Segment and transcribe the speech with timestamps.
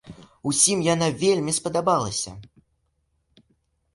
[0.51, 2.31] Усім яна вельмі спадабалася.